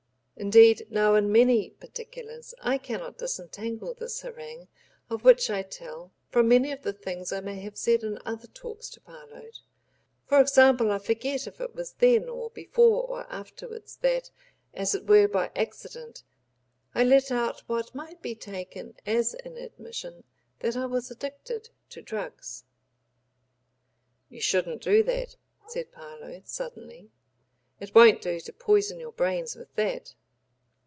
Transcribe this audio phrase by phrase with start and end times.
[0.37, 4.69] Indeed, now in many particulars I cannot disentangle this harangue
[5.07, 8.47] of which I tell from many of the things I may have said in other
[8.47, 9.59] talks to Parload.
[10.25, 14.31] For example, I forget if it was then or before or afterwards that,
[14.73, 16.23] as it were by accident,
[16.95, 20.23] I let out what might be taken as an admission
[20.61, 22.63] that I was addicted to drugs.
[24.27, 25.35] "You shouldn't do that,"
[25.67, 27.11] said Parload, suddenly.
[27.79, 30.15] "It won't do to poison your brains with that."